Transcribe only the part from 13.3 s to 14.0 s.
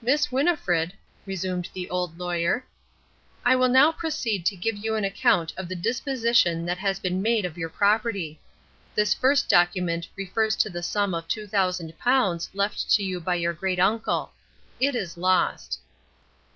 your great